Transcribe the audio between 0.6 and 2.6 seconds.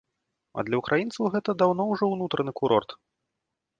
А для ўкраінцаў гэта даўно ўжо ўнутраны